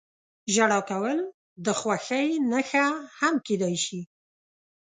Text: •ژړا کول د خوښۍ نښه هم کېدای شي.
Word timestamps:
•ژړا 0.53 0.79
کول 0.89 1.19
د 1.65 1.67
خوښۍ 1.79 2.27
نښه 2.51 2.85
هم 3.19 3.35
کېدای 3.47 3.75
شي. 3.85 4.01